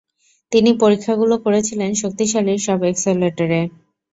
[0.51, 3.61] তিনি পরীক্ষাগুলো করেছিলেন শক্তিশালী সব এক্সিলেটরে।